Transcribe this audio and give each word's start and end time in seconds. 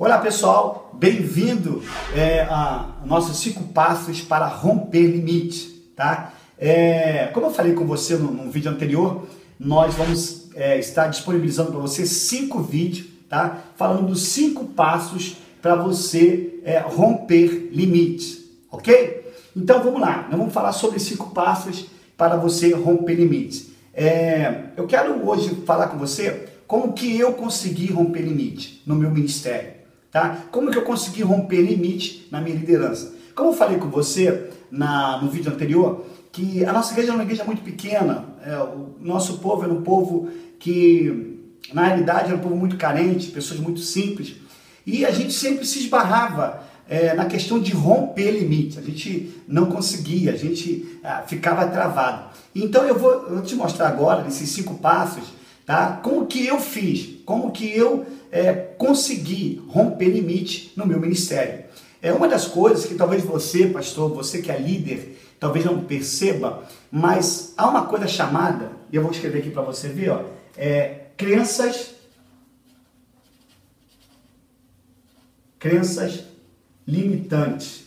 Olá 0.00 0.18
pessoal, 0.18 0.92
bem-vindo 0.94 1.82
é, 2.14 2.42
a 2.42 2.88
nossos 3.04 3.36
cinco 3.38 3.64
passos 3.72 4.20
para 4.20 4.46
romper 4.46 5.08
limite, 5.08 5.70
tá? 5.96 6.32
É, 6.56 7.26
como 7.34 7.46
eu 7.46 7.50
falei 7.50 7.72
com 7.72 7.84
você 7.84 8.16
no, 8.16 8.30
no 8.30 8.48
vídeo 8.48 8.70
anterior, 8.70 9.26
nós 9.58 9.96
vamos 9.96 10.50
é, 10.54 10.78
estar 10.78 11.08
disponibilizando 11.08 11.72
para 11.72 11.80
você 11.80 12.06
cinco 12.06 12.62
vídeos, 12.62 13.08
tá? 13.28 13.58
Falando 13.74 14.06
dos 14.06 14.22
cinco 14.22 14.66
passos 14.66 15.38
para 15.60 15.74
você 15.74 16.60
é, 16.62 16.78
romper 16.78 17.68
limites, 17.72 18.44
ok? 18.70 19.32
Então 19.56 19.82
vamos 19.82 20.00
lá, 20.00 20.28
nós 20.30 20.38
vamos 20.38 20.54
falar 20.54 20.70
sobre 20.70 21.00
cinco 21.00 21.30
passos 21.30 21.86
para 22.16 22.36
você 22.36 22.72
romper 22.72 23.14
limites. 23.14 23.70
É, 23.92 24.66
eu 24.76 24.86
quero 24.86 25.28
hoje 25.28 25.56
falar 25.66 25.88
com 25.88 25.98
você 25.98 26.50
como 26.68 26.92
que 26.92 27.18
eu 27.18 27.32
consegui 27.32 27.90
romper 27.90 28.20
limite 28.20 28.80
no 28.86 28.94
meu 28.94 29.10
ministério. 29.10 29.77
Tá? 30.10 30.44
Como 30.50 30.70
que 30.70 30.78
eu 30.78 30.82
consegui 30.82 31.22
romper 31.22 31.60
limite 31.60 32.26
na 32.30 32.40
minha 32.40 32.56
liderança? 32.56 33.14
Como 33.34 33.50
eu 33.50 33.54
falei 33.54 33.78
com 33.78 33.88
você 33.88 34.50
na, 34.70 35.20
no 35.22 35.30
vídeo 35.30 35.52
anterior, 35.52 36.06
que 36.32 36.64
a 36.64 36.72
nossa 36.72 36.92
igreja 36.92 37.12
é 37.12 37.14
uma 37.14 37.22
igreja 37.22 37.44
muito 37.44 37.62
pequena, 37.62 38.24
é, 38.44 38.56
o 38.58 38.96
nosso 39.00 39.38
povo 39.38 39.64
era 39.64 39.72
um 39.72 39.82
povo 39.82 40.28
que, 40.58 41.38
na 41.72 41.84
realidade, 41.84 42.28
era 42.28 42.36
um 42.36 42.40
povo 42.40 42.56
muito 42.56 42.76
carente, 42.76 43.30
pessoas 43.30 43.60
muito 43.60 43.80
simples, 43.80 44.36
e 44.86 45.04
a 45.04 45.10
gente 45.10 45.32
sempre 45.32 45.66
se 45.66 45.80
esbarrava 45.80 46.62
é, 46.88 47.14
na 47.14 47.26
questão 47.26 47.60
de 47.60 47.72
romper 47.72 48.30
limite, 48.30 48.78
a 48.78 48.82
gente 48.82 49.42
não 49.46 49.66
conseguia, 49.66 50.32
a 50.32 50.36
gente 50.36 50.98
ah, 51.04 51.22
ficava 51.26 51.66
travado. 51.66 52.30
Então 52.54 52.84
eu 52.84 52.98
vou, 52.98 53.12
eu 53.12 53.34
vou 53.34 53.42
te 53.42 53.54
mostrar 53.54 53.88
agora, 53.88 54.24
nesses 54.24 54.48
cinco 54.48 54.74
passos, 54.76 55.24
tá? 55.68 56.00
como 56.02 56.26
que 56.26 56.46
eu 56.46 56.58
fiz, 56.58 57.22
como 57.26 57.52
que 57.52 57.70
eu 57.70 58.06
é, 58.32 58.54
conseguir 58.54 59.62
romper 59.68 60.08
limite 60.08 60.72
no 60.74 60.86
meu 60.86 60.98
ministério. 60.98 61.64
É 62.00 62.10
uma 62.10 62.26
das 62.26 62.46
coisas 62.46 62.86
que 62.86 62.94
talvez 62.94 63.22
você, 63.22 63.66
pastor, 63.66 64.10
você 64.14 64.40
que 64.40 64.50
é 64.50 64.58
líder, 64.58 65.20
talvez 65.38 65.66
não 65.66 65.84
perceba, 65.84 66.66
mas 66.90 67.52
há 67.54 67.68
uma 67.68 67.84
coisa 67.84 68.08
chamada, 68.08 68.72
e 68.90 68.96
eu 68.96 69.02
vou 69.02 69.10
escrever 69.10 69.40
aqui 69.40 69.50
para 69.50 69.60
você 69.60 69.88
ver, 69.88 70.08
ó, 70.08 70.24
é, 70.56 71.08
crenças, 71.18 71.96
crenças 75.58 76.24
limitantes, 76.86 77.84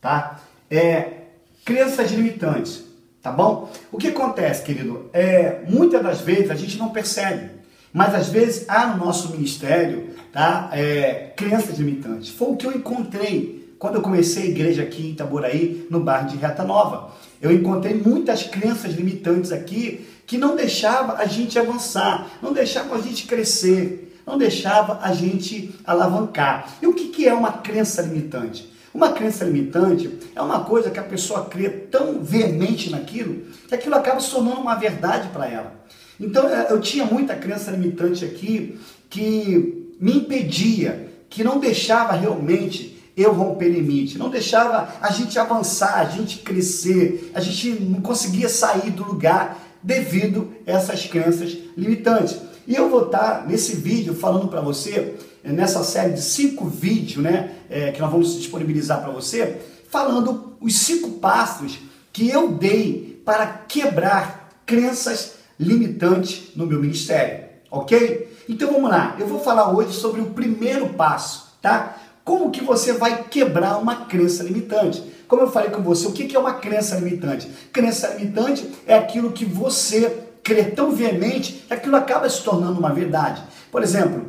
tá? 0.00 0.40
É, 0.70 1.24
crenças 1.66 2.10
limitantes, 2.12 2.91
tá 3.22 3.30
bom? 3.30 3.70
O 3.90 3.98
que 3.98 4.08
acontece, 4.08 4.62
querido? 4.64 5.08
É, 5.12 5.60
muitas 5.68 6.02
das 6.02 6.20
vezes 6.20 6.50
a 6.50 6.54
gente 6.54 6.76
não 6.76 6.88
percebe. 6.90 7.50
Mas 7.92 8.14
às 8.14 8.28
vezes 8.28 8.64
há 8.68 8.86
no 8.86 9.04
nosso 9.04 9.30
ministério 9.30 10.10
tá, 10.32 10.70
é, 10.72 11.32
crenças 11.36 11.78
limitantes. 11.78 12.30
Foi 12.30 12.48
o 12.48 12.56
que 12.56 12.66
eu 12.66 12.72
encontrei 12.72 13.76
quando 13.78 13.96
eu 13.96 14.02
comecei 14.02 14.44
a 14.44 14.46
igreja 14.46 14.82
aqui 14.82 15.08
em 15.08 15.10
Itaboraí, 15.10 15.86
no 15.90 16.00
bairro 16.00 16.28
de 16.28 16.36
Reta 16.36 16.64
Nova. 16.64 17.10
Eu 17.40 17.52
encontrei 17.52 17.94
muitas 17.94 18.44
crenças 18.44 18.94
limitantes 18.94 19.52
aqui 19.52 20.06
que 20.26 20.38
não 20.38 20.56
deixavam 20.56 21.16
a 21.16 21.26
gente 21.26 21.58
avançar, 21.58 22.28
não 22.40 22.52
deixavam 22.52 22.94
a 22.96 23.00
gente 23.00 23.26
crescer, 23.26 24.20
não 24.26 24.38
deixava 24.38 25.00
a 25.02 25.12
gente 25.12 25.74
alavancar. 25.84 26.76
E 26.80 26.86
o 26.86 26.94
que, 26.94 27.08
que 27.08 27.28
é 27.28 27.34
uma 27.34 27.52
crença 27.52 28.02
limitante? 28.02 28.71
Uma 28.94 29.12
crença 29.12 29.44
limitante 29.44 30.18
é 30.34 30.42
uma 30.42 30.64
coisa 30.64 30.90
que 30.90 30.98
a 30.98 31.04
pessoa 31.04 31.46
crê 31.46 31.68
tão 31.70 32.22
veemente 32.22 32.90
naquilo 32.90 33.42
que 33.66 33.74
aquilo 33.74 33.94
acaba 33.94 34.20
se 34.20 34.30
tornando 34.30 34.60
uma 34.60 34.74
verdade 34.74 35.28
para 35.28 35.48
ela. 35.48 35.72
Então 36.20 36.48
é, 36.48 36.70
eu 36.70 36.80
tinha 36.80 37.04
muita 37.04 37.34
crença 37.34 37.70
limitante 37.70 38.24
aqui 38.24 38.78
que 39.08 39.94
me 39.98 40.18
impedia, 40.18 41.08
que 41.30 41.42
não 41.42 41.58
deixava 41.58 42.12
realmente 42.12 42.92
eu 43.16 43.32
romper 43.32 43.68
limite, 43.68 44.18
não 44.18 44.30
deixava 44.30 44.88
a 45.00 45.10
gente 45.10 45.38
avançar, 45.38 45.98
a 45.98 46.04
gente 46.04 46.38
crescer, 46.38 47.30
a 47.34 47.40
gente 47.40 47.70
não 47.70 48.00
conseguia 48.00 48.48
sair 48.48 48.90
do 48.90 49.04
lugar 49.04 49.58
devido 49.82 50.52
a 50.66 50.72
essas 50.72 51.06
crenças 51.06 51.56
limitantes. 51.76 52.38
E 52.66 52.74
eu 52.74 52.88
vou 52.88 53.06
estar 53.06 53.46
nesse 53.46 53.76
vídeo 53.76 54.14
falando 54.14 54.48
para 54.48 54.60
você, 54.60 55.16
é, 55.42 55.50
nessa 55.50 55.82
série 55.82 56.12
de 56.12 56.22
cinco 56.22 56.66
vídeos 56.66 57.22
né, 57.22 57.56
é, 57.68 57.90
que 57.90 58.00
nós 58.00 58.10
vamos 58.10 58.36
disponibilizar 58.36 59.02
para 59.02 59.10
você, 59.10 59.60
falando 59.88 60.56
os 60.60 60.76
cinco 60.76 61.12
passos 61.12 61.78
que 62.12 62.28
eu 62.28 62.52
dei 62.52 63.20
para 63.24 63.46
quebrar 63.46 64.60
crenças 64.64 65.34
limitante 65.58 66.52
no 66.56 66.66
meu 66.66 66.80
ministério, 66.80 67.44
ok? 67.70 68.36
Então 68.48 68.72
vamos 68.72 68.90
lá, 68.90 69.16
eu 69.18 69.26
vou 69.26 69.40
falar 69.40 69.72
hoje 69.72 69.92
sobre 69.92 70.20
o 70.20 70.30
primeiro 70.30 70.90
passo, 70.90 71.56
tá? 71.60 71.96
Como 72.24 72.50
que 72.50 72.62
você 72.62 72.92
vai 72.92 73.24
quebrar 73.24 73.78
uma 73.78 74.06
crença 74.06 74.44
limitante? 74.44 75.02
Como 75.26 75.42
eu 75.42 75.50
falei 75.50 75.70
com 75.70 75.82
você, 75.82 76.06
o 76.06 76.12
que 76.12 76.36
é 76.36 76.38
uma 76.38 76.54
crença 76.54 76.96
limitante? 76.96 77.50
Crença 77.72 78.14
limitante 78.14 78.68
é 78.86 78.94
aquilo 78.94 79.32
que 79.32 79.44
você 79.44 80.28
crê 80.42 80.64
tão 80.64 80.90
veemente 80.92 81.64
que 81.66 81.72
aquilo 81.72 81.96
acaba 81.96 82.28
se 82.28 82.42
tornando 82.42 82.78
uma 82.78 82.92
verdade. 82.92 83.42
Por 83.70 83.82
exemplo, 83.82 84.26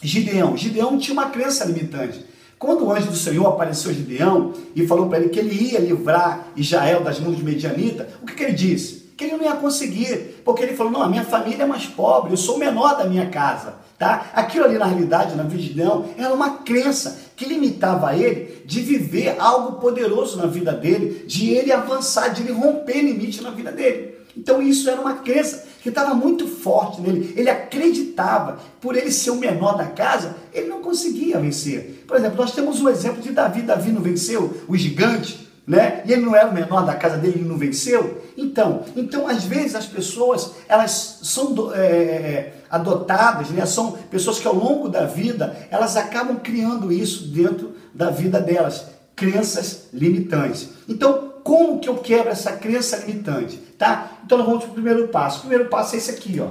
Gideão. 0.00 0.56
Gideão 0.56 0.98
tinha 0.98 1.12
uma 1.12 1.30
crença 1.30 1.64
limitante. 1.64 2.24
Quando 2.58 2.84
o 2.84 2.92
anjo 2.92 3.10
do 3.10 3.16
Senhor 3.16 3.46
apareceu 3.46 3.90
a 3.90 3.94
Gideão 3.94 4.54
e 4.74 4.86
falou 4.86 5.08
para 5.08 5.18
ele 5.18 5.28
que 5.28 5.38
ele 5.38 5.72
ia 5.72 5.80
livrar 5.80 6.48
Israel 6.56 7.02
das 7.02 7.18
mãos 7.18 7.36
de 7.36 7.42
Medianita, 7.42 8.08
o 8.22 8.26
que, 8.26 8.34
que 8.34 8.42
ele 8.44 8.52
disse? 8.52 9.02
que 9.22 9.24
ele 9.24 9.36
não 9.36 9.44
ia 9.44 9.56
conseguir, 9.56 10.40
porque 10.44 10.62
ele 10.62 10.74
falou: 10.74 10.92
não, 10.92 11.02
a 11.02 11.08
minha 11.08 11.24
família 11.24 11.62
é 11.62 11.66
mais 11.66 11.86
pobre, 11.86 12.32
eu 12.32 12.36
sou 12.36 12.56
o 12.56 12.58
menor 12.58 12.96
da 12.96 13.04
minha 13.04 13.26
casa. 13.26 13.74
Tá? 13.98 14.30
Aquilo 14.34 14.64
ali, 14.64 14.78
na 14.78 14.86
realidade, 14.86 15.36
na 15.36 15.44
Vigidão, 15.44 16.06
era 16.18 16.34
uma 16.34 16.58
crença 16.58 17.20
que 17.36 17.44
limitava 17.44 18.16
ele 18.16 18.62
de 18.64 18.80
viver 18.80 19.36
algo 19.38 19.78
poderoso 19.78 20.36
na 20.38 20.46
vida 20.46 20.72
dele, 20.72 21.24
de 21.26 21.50
ele 21.50 21.70
avançar, 21.70 22.30
de 22.30 22.42
ele 22.42 22.52
romper 22.52 23.00
limite 23.00 23.40
na 23.42 23.50
vida 23.50 23.70
dele. 23.70 24.11
Então 24.36 24.62
isso 24.62 24.88
era 24.88 25.00
uma 25.00 25.14
crença 25.16 25.64
que 25.82 25.88
estava 25.88 26.14
muito 26.14 26.46
forte 26.46 27.00
nele. 27.00 27.34
Ele 27.36 27.50
acreditava, 27.50 28.58
por 28.80 28.96
ele 28.96 29.10
ser 29.10 29.30
o 29.30 29.36
menor 29.36 29.76
da 29.76 29.86
casa, 29.86 30.36
ele 30.52 30.68
não 30.68 30.80
conseguia 30.80 31.38
vencer. 31.38 32.04
Por 32.06 32.16
exemplo, 32.16 32.36
nós 32.36 32.54
temos 32.54 32.80
um 32.80 32.88
exemplo 32.88 33.20
de 33.20 33.30
Davi. 33.30 33.62
Davi 33.62 33.90
não 33.90 34.00
venceu 34.00 34.62
o 34.68 34.76
gigante, 34.76 35.48
né? 35.66 36.02
E 36.06 36.12
ele 36.12 36.22
não 36.22 36.34
era 36.36 36.48
o 36.48 36.54
menor 36.54 36.84
da 36.84 36.94
casa 36.94 37.16
dele, 37.16 37.38
ele 37.38 37.48
não 37.48 37.58
venceu. 37.58 38.22
Então, 38.36 38.84
então 38.96 39.26
às 39.26 39.44
vezes 39.44 39.74
as 39.74 39.86
pessoas 39.86 40.52
elas 40.68 41.18
são 41.22 41.72
é, 41.74 42.52
adotadas, 42.70 43.50
né? 43.50 43.66
São 43.66 43.92
pessoas 44.10 44.38
que 44.38 44.46
ao 44.46 44.54
longo 44.54 44.88
da 44.88 45.04
vida 45.06 45.56
elas 45.70 45.96
acabam 45.96 46.36
criando 46.36 46.92
isso 46.92 47.28
dentro 47.28 47.72
da 47.92 48.10
vida 48.10 48.40
delas, 48.40 48.86
crenças 49.14 49.88
limitantes. 49.92 50.68
Então, 50.88 51.31
como 51.42 51.80
que 51.80 51.88
eu 51.88 51.98
quebro 51.98 52.30
essa 52.30 52.52
crença 52.52 52.96
limitante, 52.98 53.56
tá? 53.78 54.18
Então 54.24 54.38
nós 54.38 54.46
vamos 54.46 54.64
para 54.64 54.70
o 54.70 54.74
primeiro 54.74 55.08
passo. 55.08 55.38
O 55.38 55.40
primeiro 55.42 55.68
passo 55.68 55.94
é 55.94 55.98
esse 55.98 56.10
aqui, 56.10 56.40
ó. 56.40 56.50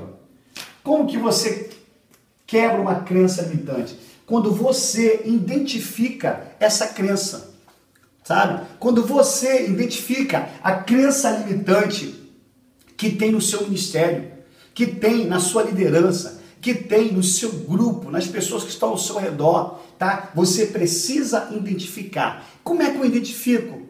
Como 0.84 1.08
que 1.08 1.18
você 1.18 1.70
quebra 2.46 2.82
uma 2.82 3.02
crença 3.02 3.44
limitante? 3.44 3.98
Quando 4.26 4.54
você 4.54 5.22
identifica 5.26 6.56
essa 6.60 6.88
crença 6.88 7.52
sabe? 8.24 8.66
Quando 8.80 9.04
você 9.04 9.68
identifica 9.68 10.50
a 10.64 10.74
crença 10.74 11.30
limitante 11.32 12.16
que 12.96 13.10
tem 13.10 13.32
no 13.32 13.42
seu 13.42 13.64
ministério, 13.64 14.32
que 14.74 14.86
tem 14.86 15.26
na 15.26 15.40
sua 15.40 15.64
liderança, 15.64 16.42
que 16.62 16.74
tem 16.74 17.12
no 17.12 17.24
seu 17.24 17.52
grupo, 17.52 18.12
nas 18.12 18.28
pessoas 18.28 18.64
que 18.64 18.70
estão 18.70 18.90
ao 18.90 18.98
seu 18.98 19.18
redor, 19.18 19.80
tá? 19.98 20.32
Você 20.36 20.68
precisa 20.68 21.50
identificar. 21.52 22.46
Como 22.64 22.84
é 22.84 22.92
que 22.92 22.98
eu 22.98 23.06
identifico 23.06 23.82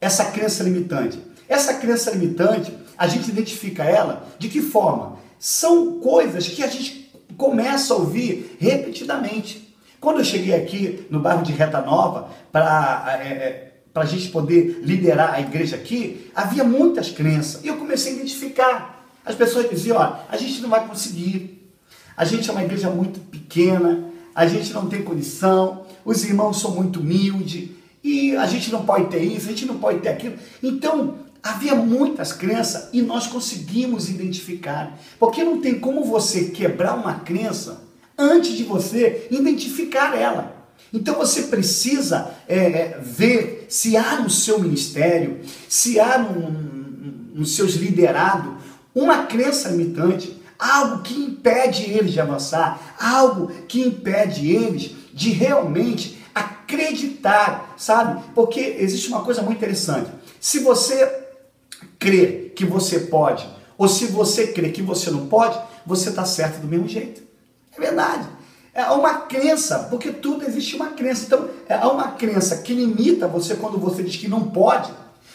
essa 0.00 0.26
crença 0.26 0.62
limitante? 0.62 1.20
Essa 1.48 1.74
crença 1.74 2.10
limitante, 2.10 2.72
a 2.96 3.06
gente 3.06 3.30
identifica 3.30 3.84
ela 3.84 4.26
de 4.38 4.48
que 4.48 4.60
forma? 4.60 5.18
São 5.38 5.98
coisas 6.00 6.46
que 6.48 6.62
a 6.62 6.66
gente 6.66 7.10
começa 7.36 7.94
a 7.94 7.96
ouvir 7.96 8.56
repetidamente. 8.58 9.74
Quando 10.00 10.18
eu 10.18 10.24
cheguei 10.24 10.54
aqui 10.54 11.06
no 11.10 11.20
bairro 11.20 11.42
de 11.42 11.52
Reta 11.52 11.80
Nova 11.80 12.30
para 12.52 13.18
é, 13.20 13.26
é 13.26 13.68
a 13.94 14.04
gente 14.04 14.28
poder 14.28 14.80
liderar 14.84 15.34
a 15.34 15.40
igreja 15.40 15.74
aqui, 15.74 16.30
havia 16.32 16.62
muitas 16.62 17.10
crenças. 17.10 17.64
E 17.64 17.66
eu 17.68 17.76
comecei 17.76 18.12
a 18.12 18.14
identificar. 18.16 19.08
As 19.24 19.34
pessoas 19.34 19.68
diziam, 19.68 19.96
ó, 19.96 20.18
a 20.28 20.36
gente 20.36 20.60
não 20.60 20.68
vai 20.68 20.86
conseguir. 20.86 21.68
A 22.16 22.24
gente 22.24 22.48
é 22.48 22.52
uma 22.52 22.62
igreja 22.62 22.90
muito 22.90 23.18
pequena, 23.18 24.04
a 24.34 24.46
gente 24.46 24.72
não 24.72 24.88
tem 24.88 25.02
condição, 25.02 25.84
os 26.04 26.24
irmãos 26.24 26.60
são 26.60 26.72
muito 26.72 27.00
humildes, 27.00 27.70
e 28.02 28.36
a 28.36 28.46
gente 28.46 28.70
não 28.70 28.84
pode 28.84 29.06
ter 29.06 29.22
isso, 29.22 29.46
a 29.46 29.50
gente 29.50 29.66
não 29.66 29.78
pode 29.78 30.00
ter 30.00 30.08
aquilo. 30.08 30.36
Então, 30.62 31.16
havia 31.42 31.74
muitas 31.74 32.32
crenças 32.32 32.88
e 32.92 33.02
nós 33.02 33.26
conseguimos 33.26 34.08
identificar. 34.08 34.98
Porque 35.18 35.42
não 35.42 35.60
tem 35.60 35.78
como 35.78 36.04
você 36.04 36.46
quebrar 36.46 36.94
uma 36.94 37.20
crença 37.20 37.82
antes 38.16 38.56
de 38.56 38.64
você 38.64 39.26
identificar 39.30 40.16
ela. 40.18 40.56
Então 40.92 41.16
você 41.16 41.42
precisa 41.42 42.34
é, 42.48 42.56
é, 42.56 43.00
ver 43.00 43.66
se 43.68 43.96
há 43.96 44.20
no 44.20 44.30
seu 44.30 44.58
ministério, 44.58 45.40
se 45.68 46.00
há 46.00 46.18
no, 46.18 46.50
no 47.34 47.44
seus 47.44 47.74
liderados 47.74 48.54
uma 48.94 49.24
crença 49.24 49.68
limitante 49.68 50.38
algo 50.58 51.02
que 51.02 51.14
impede 51.14 51.84
eles 51.84 52.12
de 52.12 52.20
avançar, 52.20 52.96
algo 52.98 53.48
que 53.68 53.80
impede 53.80 54.50
eles 54.50 54.90
de 55.14 55.30
realmente 55.30 56.18
acreditar, 56.68 57.74
sabe? 57.78 58.22
Porque 58.34 58.76
existe 58.78 59.08
uma 59.08 59.22
coisa 59.22 59.40
muito 59.40 59.56
interessante. 59.56 60.10
Se 60.38 60.58
você 60.58 61.26
crê 61.98 62.52
que 62.54 62.66
você 62.66 63.00
pode, 63.00 63.48
ou 63.78 63.88
se 63.88 64.06
você 64.06 64.48
crê 64.48 64.70
que 64.70 64.82
você 64.82 65.10
não 65.10 65.26
pode, 65.26 65.58
você 65.86 66.10
está 66.10 66.26
certo 66.26 66.60
do 66.60 66.68
mesmo 66.68 66.86
jeito. 66.86 67.22
É 67.74 67.80
verdade. 67.80 68.28
É 68.74 68.84
uma 68.90 69.20
crença, 69.20 69.86
porque 69.90 70.10
tudo 70.10 70.44
existe 70.44 70.76
uma 70.76 70.90
crença. 70.90 71.24
Então, 71.24 71.48
é 71.68 71.78
uma 71.86 72.12
crença 72.12 72.58
que 72.58 72.74
limita 72.74 73.26
você 73.26 73.56
quando 73.56 73.78
você 73.78 74.02
diz 74.02 74.16
que 74.16 74.28
não 74.28 74.50
pode, 74.50 74.92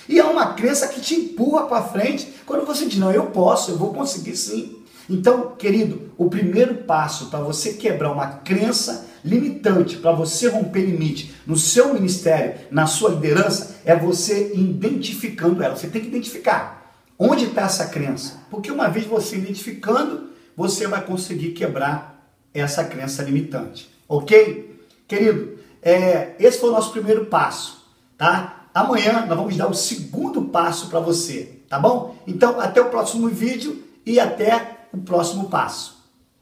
e 0.08 0.20
é 0.20 0.24
uma 0.24 0.54
crença 0.54 0.88
que 0.88 1.02
te 1.02 1.16
empurra 1.16 1.66
para 1.66 1.84
frente 1.84 2.34
quando 2.46 2.66
você 2.66 2.86
diz: 2.86 3.00
Não, 3.00 3.12
eu 3.12 3.28
posso, 3.28 3.72
eu 3.72 3.78
vou 3.78 3.94
conseguir 3.94 4.36
sim. 4.36 4.83
Então, 5.10 5.56
querido, 5.58 6.12
o 6.18 6.30
primeiro 6.30 6.76
passo 6.76 7.28
para 7.28 7.40
você 7.40 7.74
quebrar 7.74 8.12
uma 8.12 8.28
crença 8.28 9.08
limitante, 9.24 9.98
para 9.98 10.12
você 10.12 10.48
romper 10.48 10.82
limite 10.82 11.34
no 11.46 11.58
seu 11.58 11.94
ministério, 11.94 12.56
na 12.72 12.88
sua 12.88 13.12
liderança, 13.12 13.78
é 13.86 13.96
você 13.96 14.54
identificando 14.54 15.64
ela. 15.64 15.76
Você 15.76 15.88
tem 15.88 16.02
que 16.02 16.08
identificar 16.08 16.84
onde 17.18 17.46
está 17.46 17.64
essa 17.64 17.86
crença. 17.88 18.40
Porque 18.50 18.72
uma 18.72 18.90
vez 18.90 19.06
você 19.06 19.38
identificando, 19.38 20.30
você 20.56 20.88
vai 20.88 21.04
conseguir 21.04 21.52
quebrar 21.52 22.14
essa 22.54 22.84
crença 22.84 23.24
limitante. 23.24 23.90
Ok? 24.08 24.80
Querido, 25.08 25.58
é, 25.82 26.36
esse 26.40 26.60
foi 26.60 26.70
o 26.70 26.74
nosso 26.74 26.92
primeiro 26.92 27.26
passo, 27.26 27.86
tá? 28.18 28.68
Amanhã 28.74 29.26
nós 29.26 29.38
vamos 29.38 29.56
dar 29.56 29.68
o 29.68 29.74
segundo 29.74 30.44
passo 30.44 30.88
para 30.88 31.00
você, 31.00 31.60
tá 31.70 31.78
bom? 31.78 32.16
Então, 32.26 32.60
até 32.60 32.82
o 32.82 32.90
próximo 32.90 33.28
vídeo 33.28 33.84
e 34.06 34.20
até 34.20 34.73
o 34.94 35.02
próximo 35.02 35.50
passo. 35.50 36.03